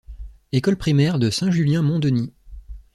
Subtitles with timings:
[0.51, 2.33] École primaire de Saint-Julien-Mont-Denis.